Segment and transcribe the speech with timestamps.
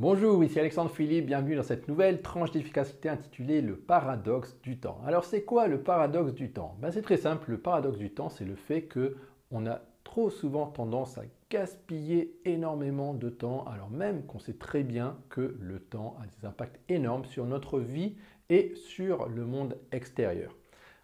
[0.00, 4.98] Bonjour, ici Alexandre Philippe, bienvenue dans cette nouvelle tranche d'efficacité intitulée le paradoxe du temps.
[5.04, 6.74] Alors c'est quoi le paradoxe du temps?
[6.80, 10.68] Ben, C'est très simple, le paradoxe du temps c'est le fait qu'on a trop souvent
[10.68, 16.16] tendance à gaspiller énormément de temps alors même qu'on sait très bien que le temps
[16.22, 18.16] a des impacts énormes sur notre vie
[18.48, 20.56] et sur le monde extérieur.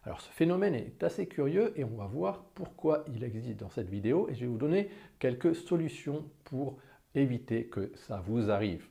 [0.04, 3.90] Alors ce phénomène est assez curieux et on va voir pourquoi il existe dans cette
[3.90, 4.88] vidéo et je vais vous donner
[5.18, 6.78] quelques solutions pour
[7.16, 8.86] éviter que ça vous arrive.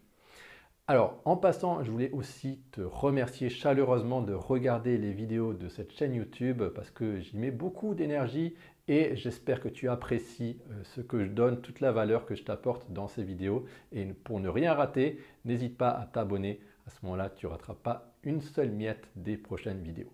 [0.88, 5.92] Alors, en passant, je voulais aussi te remercier chaleureusement de regarder les vidéos de cette
[5.92, 8.54] chaîne YouTube parce que j'y mets beaucoup d'énergie
[8.88, 12.44] et j'espère que tu apprécies euh, ce que je donne, toute la valeur que je
[12.44, 13.66] t'apporte dans ces vidéos.
[13.92, 16.60] Et pour ne rien rater, n'hésite pas à t'abonner.
[16.86, 20.14] À ce moment-là, tu ne rateras pas une seule miette des prochaines vidéos.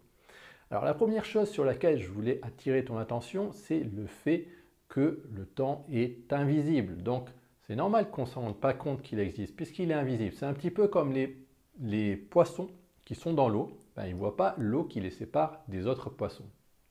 [0.70, 4.48] Alors, la première chose sur laquelle je voulais attirer ton attention, c'est le fait
[4.88, 7.04] que le temps est invisible.
[7.04, 7.28] Donc,
[7.72, 10.34] c'est normal qu'on ne s'en rende pas compte qu'il existe, puisqu'il est invisible.
[10.36, 12.70] C'est un petit peu comme les, poissons
[13.06, 13.80] qui sont dans l'eau.
[13.96, 16.44] Ben, ils ne voient pas l'eau qui les sépare des autres poissons.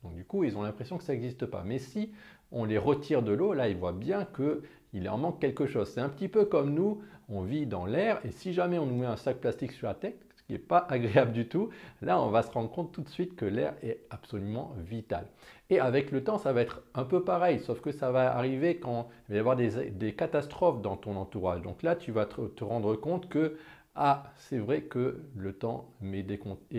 [0.03, 1.65] Donc du coup, ils ont l'impression que ça n'existe pas.
[1.67, 2.13] Mais si
[2.51, 5.91] on les retire de l'eau, là, ils voient bien qu'il en manque quelque chose.
[5.93, 8.97] C'est un petit peu comme nous, on vit dans l'air, et si jamais on nous
[8.97, 10.25] met un sac plastique sur la tête,
[10.59, 11.71] pas agréable du tout,
[12.03, 15.27] là, on va se rendre compte tout de suite que l'air est absolument vital.
[15.71, 18.79] Et avec le temps, ça va être un peu pareil, sauf que ça va arriver
[18.79, 21.63] quand il va y avoir des, catastrophes dans ton entourage.
[21.63, 23.57] Donc là, tu vas te, rendre compte que
[23.95, 26.23] ah, c'est vrai que le temps est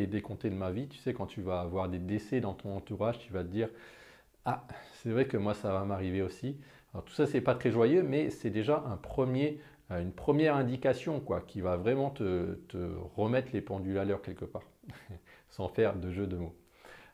[0.08, 0.88] décompté de ma vie.
[0.88, 3.70] Tu sais, quand tu vas avoir des décès dans ton entourage, tu vas te dire
[4.46, 6.58] Ah, c'est vrai que moi, ça va m'arriver aussi.
[6.94, 9.60] Alors, tout ça, c'est pas très joyeux, mais c'est déjà un premier,
[10.00, 12.58] une première indication quoi, qui va vraiment te,
[13.16, 14.64] remettre les pendules à l'heure quelque part,
[15.50, 16.56] sans faire de jeu de mots.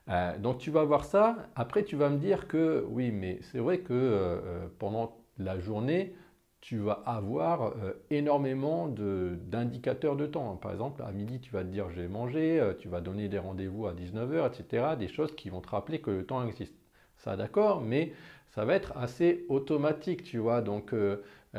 [0.08, 1.36] Euh, donc tu vas voir ça.
[1.54, 5.58] Après, tu vas me dire que oui, mais c'est vrai que euh, euh, pendant la
[5.58, 6.14] journée,
[6.60, 7.74] tu vas avoir
[8.10, 10.56] énormément d'indicateurs de, temps.
[10.56, 13.86] Par exemple, à midi, tu vas te dire j'ai mangé, tu vas donner des rendez-vous
[13.86, 14.96] à 19h, etc.
[14.98, 16.74] Des choses qui vont te rappeler que le temps existe.
[17.16, 18.12] Ça, d'accord, mais
[18.48, 20.60] ça va être assez automatique, tu vois.
[20.60, 20.92] Donc,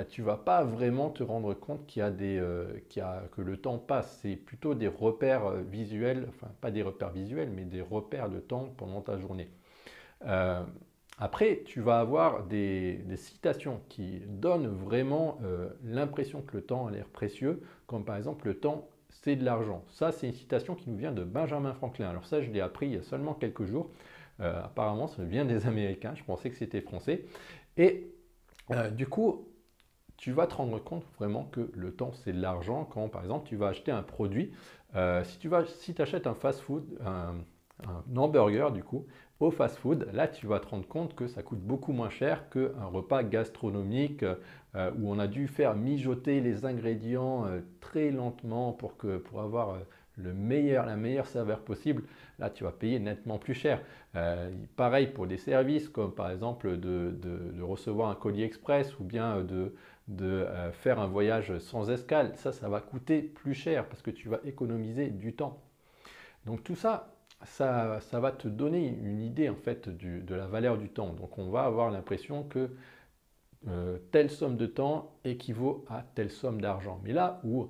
[0.09, 2.79] tu ne vas pas vraiment te rendre compte qu'il y a des, euh,
[3.31, 4.19] que le temps passe.
[4.21, 8.39] C'est plutôt des repères euh, visuels, enfin pas des repères visuels, mais des repères de
[8.39, 9.49] temps pendant ta journée.
[11.21, 15.39] après, tu vas avoir des, citations qui donnent vraiment
[15.83, 19.83] l'impression que le temps a l'air précieux, comme par exemple le temps c'est de l'argent.
[19.89, 22.09] Ça, c'est une citation qui nous vient de Benjamin Franklin.
[22.09, 23.89] Alors ça, je l'ai appris il y a seulement quelques jours.
[24.39, 26.13] apparemment, ça vient des Américains.
[26.15, 27.25] Je pensais que c'était français.
[27.75, 28.13] Et
[28.91, 29.48] du coup,
[30.19, 33.47] tu vas te rendre compte vraiment que le temps, c'est de l'argent quand, par exemple,
[33.47, 34.51] tu vas acheter un produit.
[34.95, 35.39] Euh, si
[35.93, 37.35] tu achètes un fast-food, un,
[38.17, 39.05] hamburger, du coup,
[39.39, 42.85] au fast-food, là, tu vas te rendre compte que ça coûte beaucoup moins cher qu'un
[42.91, 44.23] repas gastronomique
[44.75, 49.39] euh, où on a dû faire mijoter les ingrédients euh, très lentement pour, que, pour
[49.39, 49.77] avoir
[50.17, 52.03] le meilleur, la meilleure saveur possible,
[52.39, 53.81] là tu vas payer nettement plus cher.
[54.75, 59.73] Pareil pour des services comme par exemple de, recevoir un colis express ou bien de,
[60.21, 64.29] euh, faire un voyage sans escale, ça, ça va coûter plus cher parce que tu
[64.29, 65.61] vas économiser du temps.
[66.45, 70.89] Donc tout ça, ça, va te donner une idée en fait de la valeur du
[70.89, 71.13] temps.
[71.13, 72.69] Donc on va avoir l'impression que
[73.67, 77.01] euh, telle somme de temps équivaut à telle somme d'argent.
[77.03, 77.69] Mais là où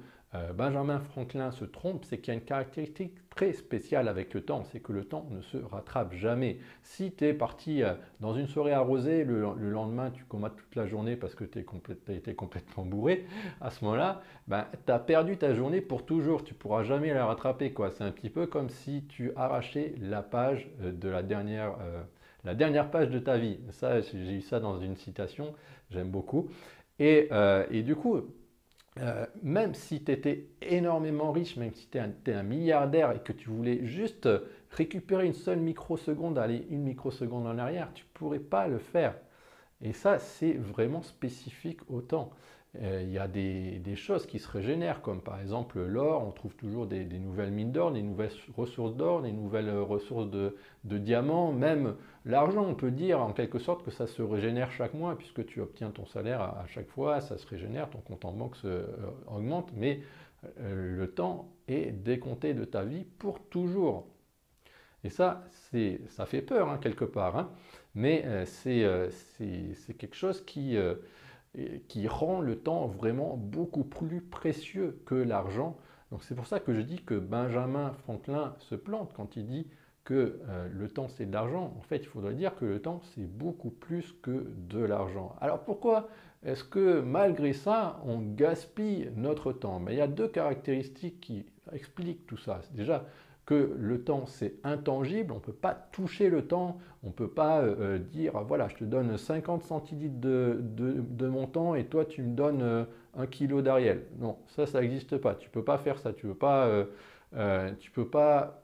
[0.53, 4.66] Benjamin Franklin se trompe, c'est qu'il y a une caractéristique très spéciale avec le temps,
[4.66, 6.59] c'est que le temps ne se rattrape jamais.
[6.84, 10.85] Si tu es parti euh, dans une soirée arrosée, le, lendemain tu combattes toute la
[10.85, 13.25] journée parce que tu as été complètement bourré,
[13.62, 17.25] à ce moment-là, ben, tu as perdu ta journée pour toujours, tu pourras jamais la
[17.25, 17.73] rattraper.
[17.94, 21.72] C'est un petit peu comme si tu arrachais la page euh, de la dernière,
[22.91, 23.59] page de ta vie.
[23.72, 25.53] Ça, j'ai eu ça dans une citation,
[25.91, 26.50] j'aime beaucoup.
[27.00, 27.29] Et
[27.85, 28.25] du coup,
[29.00, 33.32] euh, même si tu étais énormément riche, même si tu étais un, milliardaire et que
[33.32, 34.28] tu voulais juste
[34.72, 39.16] récupérer une seule microseconde, aller une microseconde en arrière, tu pourrais pas le faire.
[39.82, 42.32] Et ça, c'est vraiment spécifique au temps.
[42.78, 46.56] Euh, il y a des, choses qui se régénèrent, comme par exemple l'or, on trouve
[46.56, 51.95] toujours des, nouvelles mines d'or, des nouvelles ressources d'or, des nouvelles ressources de, diamants, même
[52.25, 55.62] l'argent, on peut dire en quelque sorte que ça se régénère chaque mois, puisque tu
[55.62, 58.86] obtiens ton salaire à, chaque fois, ça se régénère, ton compte en banque euh,
[59.27, 60.01] augmente, mais
[60.60, 64.07] euh, le temps est décompté de ta vie pour toujours.
[65.04, 65.44] Et ça,
[66.10, 67.51] ça fait peur hein, quelque part, hein.
[67.95, 68.83] mais c'est
[69.98, 70.77] quelque chose qui
[71.88, 75.78] qui rend le temps vraiment beaucoup plus précieux que l'argent.
[76.12, 79.68] Donc c'est pour ça que je dis que Benjamin Franklin se plante quand il dit
[80.04, 81.74] que euh, le temps c'est de l'argent.
[81.78, 85.36] En fait, il faudrait dire que le temps c'est beaucoup plus que de l'argent.
[85.42, 86.07] Alors pourquoi
[86.44, 89.80] est-ce que malgré ça, on gaspille notre temps?
[89.80, 92.62] Mais il y a deux caractéristiques qui expliquent tout ça.
[92.72, 93.06] Déjà,
[93.54, 97.98] le temps c'est intangible, on peut pas toucher le temps, on peut pas euh, euh,
[97.98, 102.36] dire ah, voilà je te donne 50 centilitres de, mon temps et toi tu me
[102.36, 102.84] donnes euh,
[103.16, 104.06] un kilo d'Ariel.
[104.19, 106.86] Non, ça ça n'existe pas, tu peux pas faire ça, tu peux pas,
[107.94, 108.63] peux pas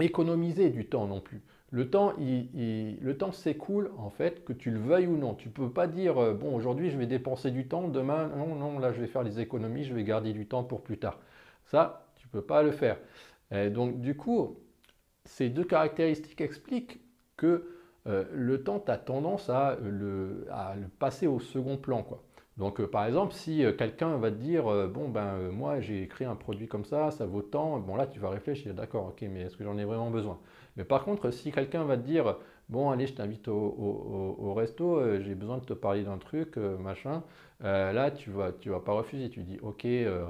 [0.00, 1.42] économiser du temps non plus.
[1.70, 5.34] Le temps, le temps s'écoule en fait, que tu le veuilles ou non.
[5.34, 8.92] Tu peux pas dire bon aujourd'hui je vais dépenser du temps, demain non non là
[8.92, 11.18] je vais faire des économies, je vais garder du temps pour plus tard.
[11.64, 12.96] Ça tu peux pas le faire
[13.50, 14.58] donc du coup,
[15.24, 17.00] ces deux caractéristiques expliquent
[17.36, 17.74] que
[18.06, 20.46] euh, le temps a tendance à le,
[20.98, 22.06] passer au second plan.
[22.58, 26.26] Donc euh, par exemple, si euh, quelqu'un va te dire bon ben moi j'ai créé
[26.26, 29.42] un produit comme ça, ça vaut tant, bon là tu vas réfléchir, d'accord, ok, mais
[29.42, 30.38] est-ce que j'en ai vraiment besoin?
[30.76, 32.36] Mais par contre, si quelqu'un va te dire
[32.68, 37.22] bon allez je t'invite au, resto, j'ai besoin de te parler d'un truc, machin,
[37.60, 39.84] là tu vas tu vas pas refuser, tu dis ok,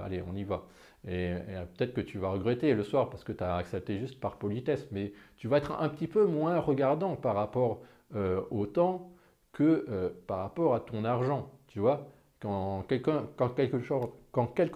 [0.04, 0.66] allez on y va.
[1.06, 1.34] Et,
[1.76, 4.88] peut-être que tu vas regretter le soir parce que tu as accepté juste par politesse,
[4.90, 7.82] mais tu vas être un petit peu moins regardant par rapport
[8.14, 9.10] euh, au temps
[9.52, 11.50] que euh, par rapport à ton argent.
[11.66, 12.06] Tu vois,
[12.40, 13.80] quand, quelque,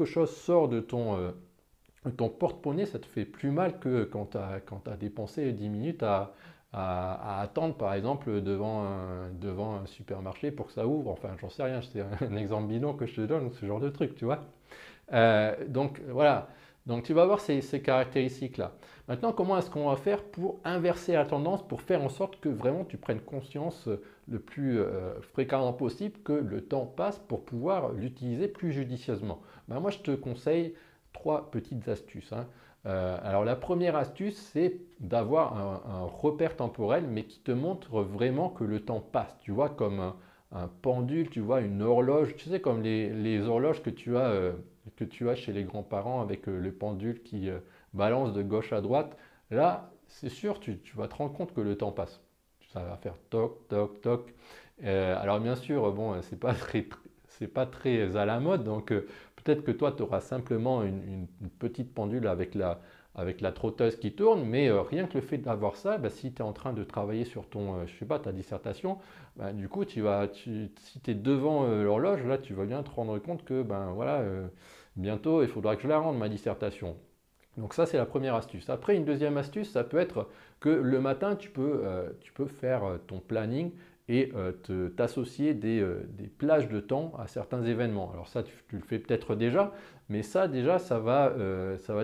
[0.04, 1.30] chose, sort de ton, euh,
[2.38, 6.34] porte-monnaie, ça te fait plus mal que quand tu as, dépensé 10 minutes à,
[6.72, 11.10] attendre, par exemple, devant un, devant un supermarché pour que ça ouvre.
[11.10, 13.88] Enfin, j'en sais rien, c'est un exemple bidon que je te donne, ce genre de
[13.88, 14.40] truc, tu vois?
[15.12, 16.48] Euh, donc voilà,
[16.88, 18.72] donc tu vas voir ces, caractéristiques-là.
[19.08, 22.48] Maintenant, comment est-ce qu'on va faire pour inverser la tendance, pour faire en sorte que
[22.48, 23.88] vraiment tu prennes conscience
[24.26, 29.42] le plus euh, fréquemment possible que le temps passe pour pouvoir l'utiliser plus judicieusement?
[29.68, 30.74] Ben, Moi, je te conseille
[31.12, 32.32] trois petites astuces.
[32.32, 32.46] Hein.
[32.86, 38.48] Euh, alors la première astuce, c'est d'avoir un, repère temporel, mais qui te montre vraiment
[38.48, 39.36] que le temps passe.
[39.40, 40.14] Tu vois, comme
[40.52, 44.52] un, pendule, tu vois, une horloge, tu sais, comme les, horloges que tu as
[44.98, 47.60] que tu as chez les grands-parents avec euh, le pendule qui euh,
[47.94, 49.16] balance de gauche à droite,
[49.50, 52.20] là, c'est sûr, tu, vas te rendre compte que le temps passe.
[52.72, 54.34] Ça va faire toc, toc, toc.
[54.82, 56.88] Euh, alors bien sûr, bon, c'est pas très,
[57.28, 61.28] c'est pas très à la mode, donc peut-être que toi, tu auras simplement une,
[61.58, 62.80] petite pendule avec la,
[63.14, 66.42] avec la trotteuse qui tourne, mais rien que le fait d'avoir ça, bah, si tu
[66.42, 68.98] es en train de travailler sur ton, je sais pas, ta dissertation,
[69.36, 72.82] bah, du coup, tu vas, tu, si tu es devant l'horloge, là, tu vas bien
[72.82, 74.22] te rendre compte que, ben voilà,
[74.98, 76.96] bientôt, il faudra que je la rende, ma dissertation.
[77.56, 78.70] Donc ça, c'est la première astuce.
[78.70, 80.28] Après, une deuxième astuce, ça peut être
[80.60, 82.10] que le matin, tu peux, euh,
[82.46, 83.72] faire euh, ton planning
[84.08, 85.84] et euh, t'associer des,
[86.38, 88.10] plages de temps à certains événements.
[88.12, 89.72] Alors ça, tu, le fais peut-être déjà,
[90.08, 91.34] mais ça, déjà, ça va,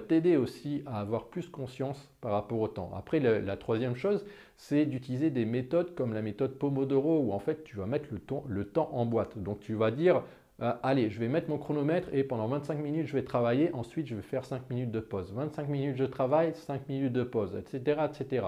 [0.07, 2.93] t'aider aussi à avoir plus conscience par rapport au temps.
[2.97, 4.27] Après, la, troisième chose,
[4.57, 8.65] c'est d'utiliser des méthodes comme la méthode Pomodoro, où en fait, tu vas mettre le
[8.67, 9.39] temps en boîte.
[9.39, 10.23] Donc, tu vas dire,
[10.63, 13.73] euh, allez, je vais mettre mon chronomètre et pendant 25 minutes, je vais travailler.
[13.75, 15.33] Ensuite, je vais faire 5 minutes de pause.
[15.33, 18.03] 25 minutes, je travaille, 5 minutes de pause, etc.
[18.09, 18.47] etc.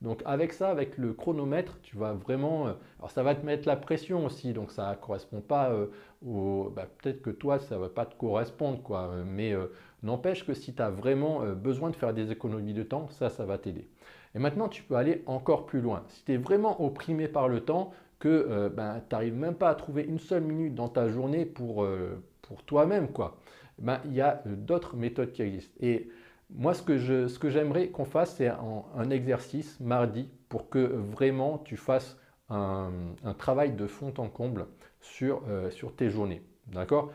[0.00, 2.66] Donc avec ça, avec le chronomètre, tu vas vraiment...
[2.66, 5.86] Euh, alors ça va te mettre la pression aussi, donc ça ne correspond pas euh,
[6.26, 6.72] au...
[6.74, 9.14] Bah, peut-être que toi, ça ne va pas te correspondre, quoi.
[9.26, 9.54] Mais
[10.02, 13.44] n'empêche que si tu as vraiment besoin de faire des économies de temps, ça, ça
[13.44, 13.86] va t'aider.
[14.34, 16.04] Et maintenant, tu peux aller encore plus loin.
[16.08, 17.92] Si tu es vraiment opprimé par le temps,
[18.22, 21.44] que euh, ben, tu n'arrives même pas à trouver une seule minute dans ta journée
[21.44, 23.36] pour, euh, pour toi-même, quoi.
[23.80, 25.74] Ben, il y a euh, d'autres méthodes qui existent.
[25.80, 26.08] Et
[26.48, 30.78] moi, ce que, je, ce que j'aimerais qu'on fasse, c'est un, exercice mardi pour que
[30.78, 32.16] vraiment tu fasses
[32.48, 32.92] un,
[33.38, 34.66] travail de fond en comble
[35.00, 36.42] sur, sur tes journées.
[36.66, 37.10] D'accord?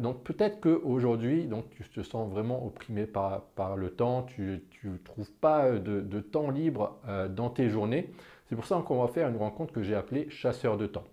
[0.00, 4.96] Donc peut-être qu'aujourd'hui, donc, tu te sens vraiment opprimé par, par le temps, tu ne
[4.96, 6.98] trouves pas de, de temps libre
[7.30, 8.10] dans tes journées.
[8.48, 11.04] C'est pour ça qu'on va faire une rencontre que j'ai appelée chasseur de temps.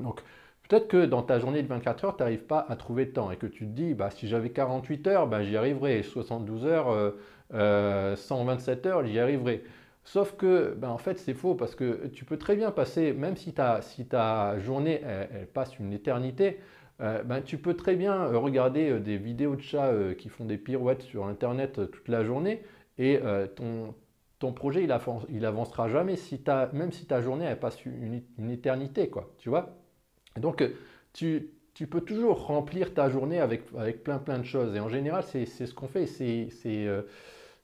[0.00, 0.20] Donc,
[0.68, 3.30] peut-être que dans ta journée de 24 heures, tu n'arrives pas à trouver de temps
[3.30, 6.02] et que tu te dis, bah, si j'avais 48 heures, bah, j'y arriverais.
[6.02, 7.14] 72 heures,
[7.50, 9.64] 127 euh, euh, heures, j'y arriverai.
[10.04, 13.36] Sauf que, bah, en fait, c'est faux parce que tu peux très bien passer, même
[13.36, 16.58] si ta, journée, elle, passe une éternité,
[17.00, 21.02] euh, ben, tu peux très bien regarder des vidéos de chats qui font des pirouettes
[21.02, 22.62] sur Internet toute la journée
[22.98, 23.20] et
[23.56, 23.94] ton,
[24.42, 29.32] ton projet, il, avancera jamais, si même si ta journée, elle passe une, éternité, quoi,
[29.38, 29.78] tu vois.
[30.36, 30.64] Donc,
[31.12, 33.66] tu, tu, peux toujours remplir ta journée avec,
[34.02, 34.74] plein, plein de choses.
[34.74, 36.06] Et en général, c'est ce qu'on fait.
[36.06, 37.02] C'est euh,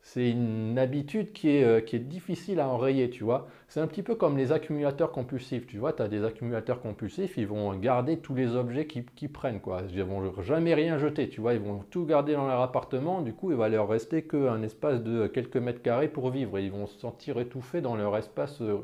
[0.03, 3.49] c'est une habitude qui est, euh, qui est, difficile à enrayer, tu vois.
[3.71, 5.93] C'est un petit peu comme les accumulateurs compulsifs, tu vois.
[5.93, 9.83] Tu as des accumulateurs compulsifs, ils vont garder tous les objets qu'ils prennent, quoi.
[9.93, 11.53] Ils vont jamais rien jeter, tu vois.
[11.53, 15.03] Ils vont tout garder dans leur appartement, du coup, il va leur rester qu'un espace
[15.03, 16.57] de quelques mètres carrés pour vivre.
[16.57, 18.79] Et ils vont se sentir étouffés dans leur espace euh,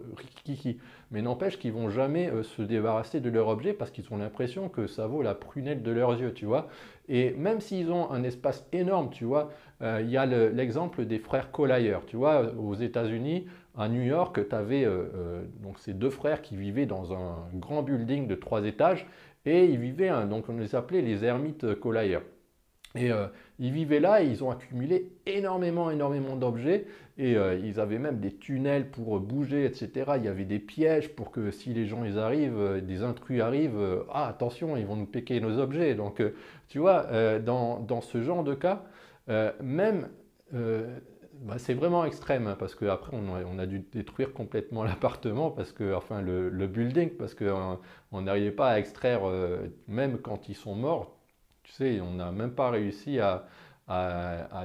[1.10, 4.68] mais n'empêche qu'ils vont jamais euh, se débarrasser de leur objet parce qu'ils ont l'impression
[4.68, 6.68] que ça vaut la prunelle de leurs yeux, tu vois.
[7.08, 9.50] Et même s'ils ont un espace énorme, tu vois,
[9.80, 13.46] euh, il y a l'exemple des frères Collier, tu vois, aux États-Unis,
[13.76, 14.86] à New York, tu avais
[15.60, 19.06] donc ces deux frères qui vivaient dans un grand building de trois étages
[19.46, 22.20] et ils vivaient, donc on les appelait les ermites Collier.
[22.96, 23.26] Et euh,
[23.58, 26.86] ils vivaient là et ils ont accumulé énormément, énormément d'objets.
[27.18, 30.12] Et euh, ils avaient même des tunnels pour bouger, etc.
[30.16, 33.40] Il y avait des pièges pour que si les gens ils arrivent, euh, des intrus
[33.40, 35.94] arrivent, ah attention, ils vont nous piquer nos objets.
[35.94, 36.22] Donc
[36.68, 37.06] tu vois,
[37.40, 38.84] dans, dans, ce genre de cas,
[39.60, 40.08] même
[41.42, 45.72] bah, c'est vraiment extrême hein, parce qu'après on, on, a dû détruire complètement l'appartement parce
[45.72, 47.78] que enfin le, building parce qu'on
[48.12, 49.22] n'arrivait pas à extraire
[49.88, 51.14] même quand ils sont morts
[51.64, 53.46] tu sais, on n'a même pas réussi à,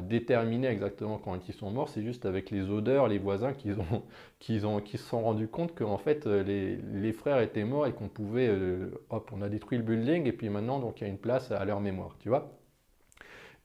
[0.04, 1.90] déterminer exactement quand ils sont morts.
[1.90, 4.04] C'est juste avec les odeurs, les voisins qui, ont,
[4.40, 8.48] qui se sont rendus compte qu'en fait euh, les, frères étaient morts et qu'on pouvait,
[8.48, 11.18] euh, hop, on a détruit le building et puis maintenant donc il y a une
[11.18, 12.59] place à leur mémoire, tu vois.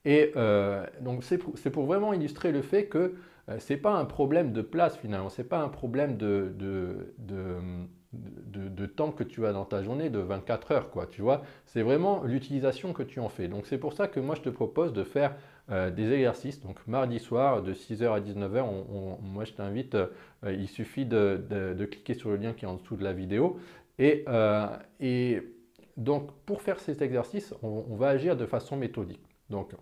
[0.04, 3.14] Et euh, donc c'est pour, vraiment illustrer le fait que
[3.58, 7.14] ce n'est pas un problème de place finalement, ce n'est pas un problème de, de
[8.14, 11.42] de, temps que tu as dans ta journée de 24 heures, quoi, tu vois.
[11.66, 13.48] C'est vraiment l'utilisation que tu en fais.
[13.48, 15.34] Donc c'est pour ça que moi je te propose de faire
[15.70, 16.60] euh, des exercices.
[16.60, 18.64] Donc mardi soir de 6h à 19h,
[19.22, 20.08] moi je t'invite, euh,
[20.44, 23.58] il suffit de, cliquer sur le lien qui est en dessous de la vidéo.
[23.98, 24.66] Et, euh,
[25.00, 25.42] et
[25.96, 29.22] donc pour faire cet exercice, on, on, va agir de façon méthodique.
[29.50, 29.72] Donc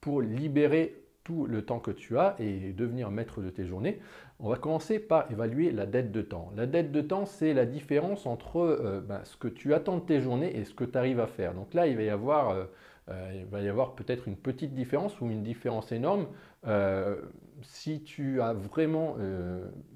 [0.00, 4.00] pour libérer tout le temps que tu as et devenir maître de tes journées,
[4.40, 6.50] on va commencer par évaluer la dette de temps.
[6.56, 10.02] La dette de temps, c'est la différence entre euh, ben, ce que tu attends de
[10.02, 11.54] tes journées et ce que tu arrives à faire.
[11.54, 12.64] Donc là, il va y avoir, euh,
[13.08, 16.26] euh, avoir peut-être une petite différence ou une différence énorme.
[17.62, 19.16] si tu as vraiment,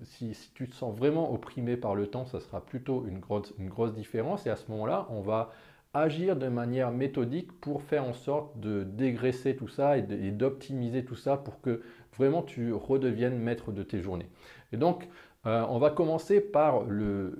[0.02, 3.68] si, tu te sens vraiment opprimé par le temps, ça sera plutôt une grosse, une
[3.68, 4.46] grosse différence.
[4.46, 5.50] Et à ce moment-là, on va
[5.98, 11.16] agir de manière méthodique pour faire en sorte de dégraisser tout ça et d'optimiser tout
[11.16, 11.82] ça pour que
[12.16, 14.28] vraiment tu redeviennes maître de tes journées.
[14.72, 15.08] Et donc,
[15.46, 17.32] euh, on va commencer par le,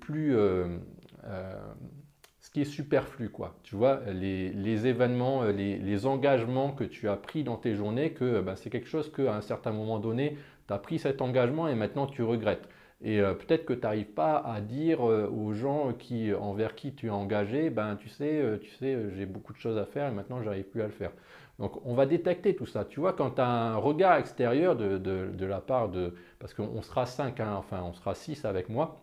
[0.00, 0.36] plus...
[0.36, 0.78] Euh,
[1.24, 1.54] euh,
[2.40, 3.56] ce qui est superflu, quoi.
[3.62, 8.54] Tu vois, les, événements, les, engagements que tu as pris dans tes journées, que ben,
[8.54, 12.06] c'est quelque chose qu'à un certain moment donné, tu as pris cet engagement et maintenant
[12.06, 12.68] tu regrettes.
[13.02, 17.10] Et peut-être que tu n'arrives pas à dire aux gens qui, envers qui tu es
[17.10, 20.64] engagé, ben tu sais, tu sais, j'ai beaucoup de choses à faire et maintenant j'arrive
[20.64, 21.10] plus à le faire.
[21.58, 22.84] Donc on va détecter tout ça.
[22.84, 26.14] Tu vois, quand tu as un regard extérieur de, la part de...
[26.38, 29.00] Parce qu'on sera 5, hein, enfin on sera 6 avec moi.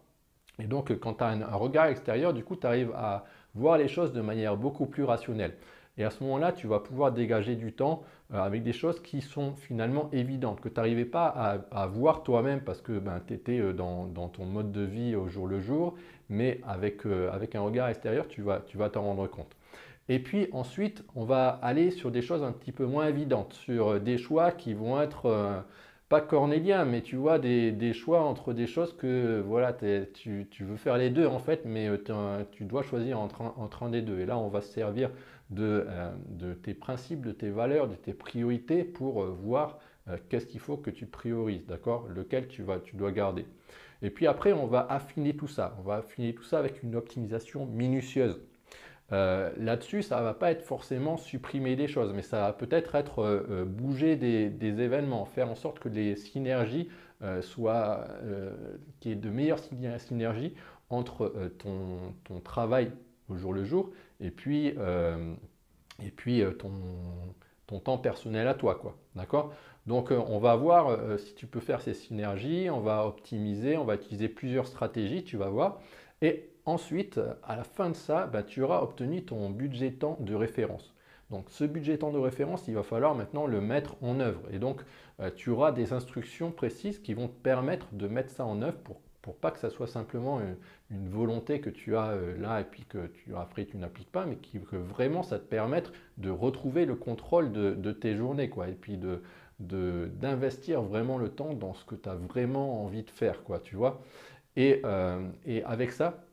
[0.60, 3.88] Et donc quand tu as un, regard extérieur, du coup tu arrives à voir les
[3.88, 5.56] choses de manière beaucoup plus rationnelle.
[5.98, 9.22] Et à ce moment-là, tu vas pouvoir dégager du temps euh, avec des choses qui
[9.22, 13.60] sont finalement évidentes, que tu n'arrivais pas à, voir toi-même parce que ben, tu étais
[13.60, 15.96] euh, dans, ton mode de vie au jour le jour,
[16.30, 19.56] mais avec, euh, avec un regard extérieur, tu vas t'en tu vas rendre compte.
[20.10, 24.00] Et puis ensuite, on va aller sur des choses un petit peu moins évidentes, sur
[24.00, 25.64] des choix qui vont être
[26.10, 30.98] pas cornéliens, mais tu vois, des, choix entre des choses que voilà, tu, veux faire
[30.98, 31.88] les deux en fait, mais
[32.52, 34.20] tu dois choisir entre un, des deux.
[34.20, 35.12] Et là, on va se servir
[35.52, 35.86] de,
[36.64, 39.80] tes principes, de tes valeurs, de tes priorités pour voir
[40.30, 42.08] qu'est-ce qu'il faut que tu priorises, d'accord?
[42.10, 43.46] Lequel tu, vas, tu dois garder.
[44.02, 45.76] Et puis après, on va affiner tout ça.
[45.80, 48.40] On va affiner tout ça avec une optimisation minutieuse.
[49.12, 52.96] Euh, là-dessus, ça ne va pas être forcément supprimer des choses, mais ça va peut-être
[52.96, 56.90] être, euh, euh, bouger des, événements, faire en sorte que les synergies
[57.42, 58.08] soient,
[59.00, 59.60] qu'il y ait de meilleures
[60.00, 60.56] synergies
[60.90, 62.92] entre ton, travail
[63.30, 66.72] au jour le jour et puis, et puis ton,
[67.68, 68.76] ton, temps personnel à toi.
[68.76, 69.54] Quoi, d'accord?
[69.88, 73.96] Donc on va voir si tu peux faire ces synergies, on va optimiser, on va
[73.96, 75.80] utiliser plusieurs stratégies, tu vas voir.
[76.22, 80.36] Et ensuite, à la fin de ça, bah, tu auras obtenu ton budget temps de
[80.36, 80.94] référence.
[81.32, 84.42] Donc ce budget temps de référence, il va falloir maintenant le mettre en œuvre.
[84.52, 84.82] Et donc,
[85.22, 88.78] euh, tu auras des instructions précises qui vont te permettre de mettre ça en œuvre
[88.80, 90.40] pour, pour pas que ça soit simplement
[90.90, 94.26] une, volonté que tu as euh, là et puis que tu après tu n'appliques pas,
[94.26, 98.74] mais que vraiment ça te permette de retrouver le contrôle de, tes journées quoi, et
[98.74, 99.22] puis de,
[99.60, 103.76] d'investir vraiment le temps dans ce que tu as vraiment envie de faire, quoi, tu
[103.76, 104.02] vois.
[104.56, 105.30] Et, euh,
[105.66, 106.26] avec ça,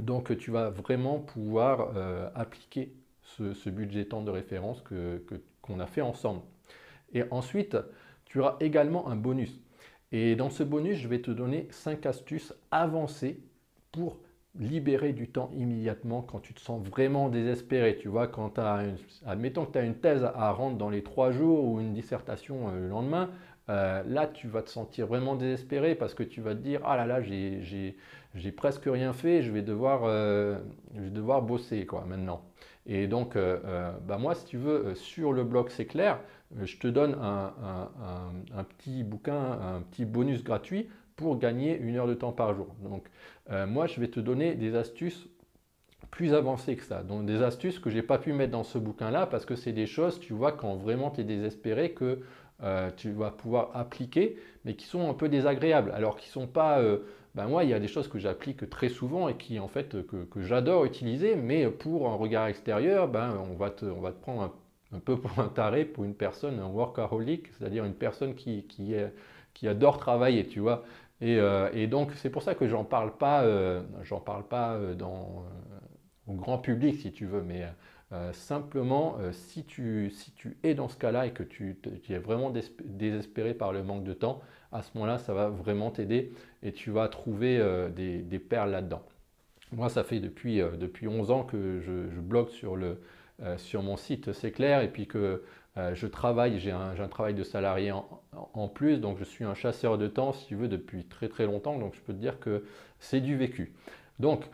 [0.00, 4.82] donc tu vas vraiment pouvoir euh, appliquer ce, budget temps de référence
[5.62, 6.42] qu'on a fait ensemble.
[7.12, 7.76] Et ensuite,
[8.24, 9.60] tu auras également un bonus.
[10.12, 13.40] Et dans ce bonus, je vais te donner 5 astuces avancées
[13.90, 14.18] pour
[14.58, 17.96] libérer du temps immédiatement quand tu te sens vraiment désespéré.
[17.96, 18.84] Tu vois, quand tu as,
[19.26, 22.68] admettons que tu as une thèse à rendre dans les 3 jours ou une dissertation
[22.68, 23.30] euh, le lendemain,
[23.68, 27.06] là, tu vas te sentir vraiment désespéré parce que tu vas te dire Ah là
[27.06, 27.96] là, j'ai
[28.56, 32.42] presque rien fait, je vais devoir, je vais devoir bosser quoi, maintenant.
[32.86, 36.18] Et donc, bah moi, si tu veux, sur le blog C'est clair,
[36.62, 37.52] je te donne un,
[38.54, 42.74] un, petit bouquin, un petit bonus gratuit pour gagner une heure de temps par jour.
[42.82, 43.08] Donc,
[43.50, 45.28] moi, je vais te donner des astuces
[46.12, 47.02] plus avancé que ça.
[47.02, 49.86] Donc des astuces que j'ai pas pu mettre dans ce bouquin-là parce que c'est des
[49.86, 52.20] choses, tu vois, quand vraiment tu es désespéré, que
[52.62, 55.90] euh, tu vas pouvoir appliquer, mais qui sont un peu désagréables.
[55.92, 56.80] Alors qui sont pas...
[57.36, 59.68] Euh, ben moi, il y a des choses que j'applique très souvent et qui, en
[59.68, 64.12] fait, que, j'adore utiliser, mais pour un regard extérieur, ben, on, va te, on va
[64.12, 64.54] te prendre
[64.92, 68.94] un, peu pour un taré, pour une personne, un workaholic, c'est-à-dire une personne qui, qui,
[69.54, 70.84] qui adore travailler, tu vois.
[71.20, 73.44] Et, euh, et donc, c'est pour ça que j'en parle pas,
[74.02, 75.44] j'en parle pas dans,
[76.26, 77.66] au grand public si tu veux, mais
[78.12, 81.78] euh, simplement euh, si, tu, si tu es dans ce cas-là et que tu,
[82.10, 82.52] es vraiment
[82.84, 86.90] désespéré par le manque de temps, à ce moment-là, ça va vraiment t'aider et tu
[86.90, 89.02] vas trouver euh, des, perles là-dedans.
[89.72, 93.00] Moi, ça fait depuis, depuis 11 ans que je, blogue sur, le,
[93.56, 95.42] sur mon site, c'est clair, et puis que
[95.94, 98.06] je travaille, j'ai un, travail de salarié en,
[98.52, 101.46] en, plus, donc je suis un chasseur de temps, si tu veux, depuis très très
[101.46, 102.64] longtemps, donc je peux te dire que
[102.98, 103.72] c'est du vécu.
[104.18, 104.44] Donc,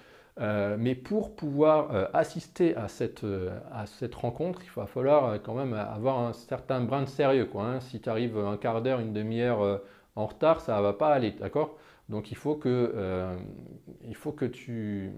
[0.40, 5.42] euh, mais pour pouvoir euh, assister à cette, euh, à cette, rencontre, il va falloir
[5.42, 7.46] quand même avoir un certain brin de sérieux.
[7.46, 7.80] Quoi, hein.
[7.80, 9.80] Si tu arrives un quart d'heure, une demi-heure
[10.18, 11.78] en retard, ça ne va pas aller, d'accord?
[12.08, 13.37] Donc il faut que,
[14.04, 15.12] il faut que tu...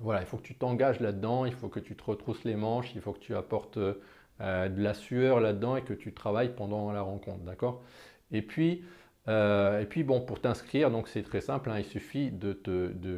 [0.00, 2.94] Voilà, il faut que tu t'engages là-dedans, il faut que tu te retrousses les manches,
[2.94, 3.98] il faut que tu apportes de
[4.40, 7.82] la sueur là-dedans et que tu travailles pendant la rencontre, d'accord?
[8.30, 8.84] Et puis,
[9.28, 12.54] euh, et puis bon, pour t'inscrire, donc c'est très simple, hein, il suffit de,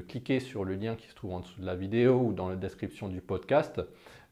[0.08, 2.56] cliquer sur le lien qui se trouve en dessous de la vidéo ou dans la
[2.56, 3.80] description du podcast.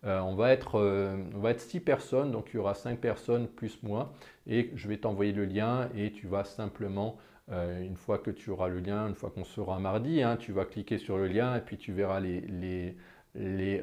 [0.04, 2.98] Euh, on, va être, euh, on va être 6 personnes, donc il y aura 5
[3.00, 4.12] personnes plus moi,
[4.46, 7.18] et je vais t'envoyer le lien et tu vas simplement,
[7.50, 10.66] une fois que tu auras le lien, une fois qu'on sera mardi, hein, tu vas
[10.66, 12.94] cliquer sur le lien et puis tu verras les, les,
[13.34, 13.82] les,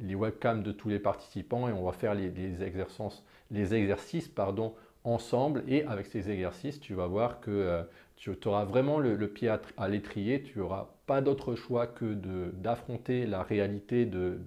[0.00, 4.74] les webcams de tous les participants et on va faire les, exercices, les exercices pardon,
[5.04, 5.64] ensemble.
[5.68, 7.82] Et avec ces exercices, tu vas voir que euh,
[8.16, 12.14] tu auras vraiment le, pied à, l'étrier, tu n'auras pas d'autre choix que
[12.54, 14.38] d'affronter la réalité de,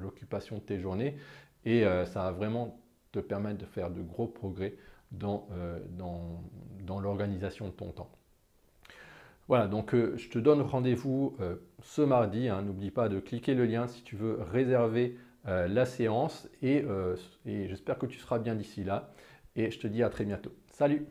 [0.00, 1.16] l'occupation de tes journées
[1.64, 2.80] et euh, ça va vraiment
[3.12, 4.74] te permettre de faire de gros progrès
[5.10, 5.78] dans, euh,
[6.86, 8.10] l'organisation de ton temps.
[9.48, 11.36] Voilà, donc je te donne rendez-vous
[11.82, 12.48] ce mardi.
[12.48, 12.62] Hein.
[12.62, 16.84] N'oublie pas de cliquer le lien si tu veux réserver la séance et
[17.44, 19.12] j'espère que tu seras bien d'ici là
[19.56, 20.52] et je te dis à très bientôt.
[20.72, 21.06] Salut